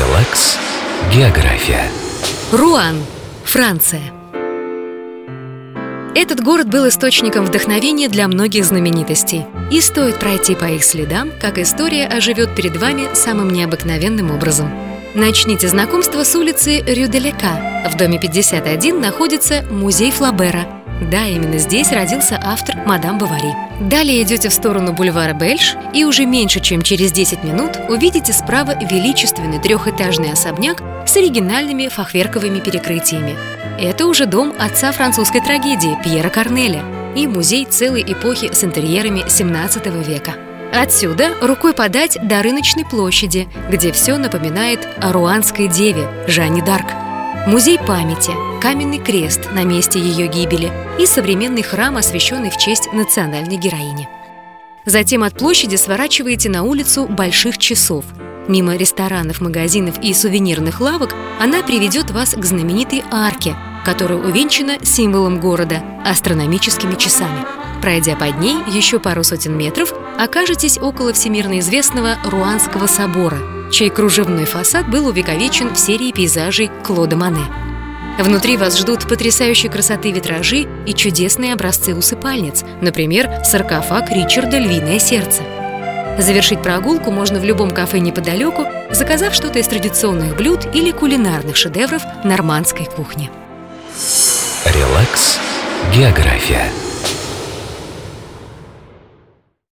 [0.00, 0.56] Релакс.
[1.12, 1.84] География.
[2.52, 2.96] Руан,
[3.44, 4.00] Франция.
[6.14, 9.44] Этот город был источником вдохновения для многих знаменитостей.
[9.70, 14.72] И стоит пройти по их следам, как история оживет перед вами самым необыкновенным образом.
[15.14, 17.90] Начните знакомство с улицы Рю-де-Лека.
[17.90, 20.66] В доме 51 находится музей Флабера–
[21.00, 23.69] да, именно здесь родился автор «Мадам Бавари».
[23.80, 28.78] Далее идете в сторону бульвара Бельш и уже меньше, чем через 10 минут увидите справа
[28.78, 33.36] величественный трехэтажный особняк с оригинальными фахверковыми перекрытиями.
[33.80, 36.84] Это уже дом отца французской трагедии Пьера Корнеля
[37.16, 40.34] и музей целой эпохи с интерьерами 17 века.
[40.74, 46.86] Отсюда рукой подать до рыночной площади, где все напоминает о руанской деве Жанне Дарк–
[47.46, 53.56] Музей памяти, каменный крест на месте ее гибели и современный храм, освященный в честь национальной
[53.56, 54.08] героини.
[54.84, 58.04] Затем от площади сворачиваете на улицу Больших часов.
[58.46, 65.40] Мимо ресторанов, магазинов и сувенирных лавок она приведет вас к знаменитой арке, которая увенчана символом
[65.40, 67.46] города– астрономическими часами.
[67.80, 73.38] Пройдя под ней еще пару сотен метров, окажетесь около всемирно известного Руанского собора–
[73.70, 77.44] чей кружевной фасад был увековечен в серии пейзажей Клода Мане.
[78.18, 85.42] Внутри вас ждут потрясающей красоты витражи и чудесные образцы усыпальниц, например, саркофаг Ричарда «Львиное сердце».
[86.18, 92.02] Завершить прогулку можно в любом кафе неподалеку, заказав что-то из традиционных блюд или кулинарных шедевров
[92.24, 93.30] нормандской кухни.
[94.66, 95.38] Релакс.
[95.94, 96.70] География.